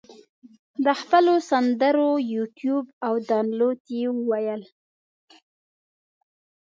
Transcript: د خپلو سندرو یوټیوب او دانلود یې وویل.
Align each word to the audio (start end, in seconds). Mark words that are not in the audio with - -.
د 0.85 0.87
خپلو 1.01 1.33
سندرو 1.49 2.09
یوټیوب 2.33 2.85
او 3.07 3.13
دانلود 3.29 3.79
یې 3.97 4.05
وویل. 4.17 4.63